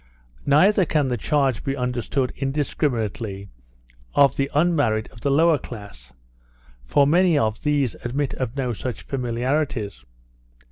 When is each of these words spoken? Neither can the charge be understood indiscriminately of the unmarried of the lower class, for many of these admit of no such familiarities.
Neither 0.47 0.83
can 0.83 1.09
the 1.09 1.15
charge 1.15 1.63
be 1.63 1.77
understood 1.77 2.33
indiscriminately 2.35 3.49
of 4.15 4.35
the 4.35 4.49
unmarried 4.55 5.07
of 5.11 5.21
the 5.21 5.29
lower 5.29 5.59
class, 5.59 6.11
for 6.83 7.05
many 7.05 7.37
of 7.37 7.61
these 7.61 7.93
admit 8.03 8.33
of 8.33 8.55
no 8.57 8.73
such 8.73 9.03
familiarities. 9.03 10.03